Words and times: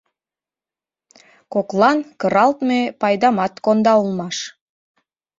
Коклан 1.53 1.97
кыралтме 2.19 2.79
пайдамат 3.01 3.53
конда 3.65 3.93
улмаш. 4.01 4.37